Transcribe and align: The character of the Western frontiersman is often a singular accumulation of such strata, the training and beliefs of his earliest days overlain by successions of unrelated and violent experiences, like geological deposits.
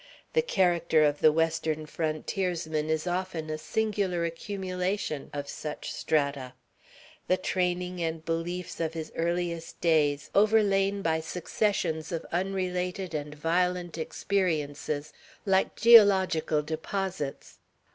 The 0.33 0.41
character 0.41 1.03
of 1.03 1.19
the 1.19 1.31
Western 1.31 1.85
frontiersman 1.85 2.89
is 2.89 3.05
often 3.05 3.51
a 3.51 3.57
singular 3.59 4.25
accumulation 4.25 5.29
of 5.31 5.47
such 5.47 5.91
strata, 5.91 6.53
the 7.27 7.37
training 7.37 8.01
and 8.01 8.25
beliefs 8.25 8.79
of 8.79 8.95
his 8.95 9.11
earliest 9.15 9.79
days 9.79 10.31
overlain 10.33 11.03
by 11.03 11.19
successions 11.19 12.11
of 12.11 12.25
unrelated 12.31 13.13
and 13.13 13.35
violent 13.35 13.95
experiences, 13.95 15.13
like 15.45 15.75
geological 15.75 16.63
deposits. 16.63 17.59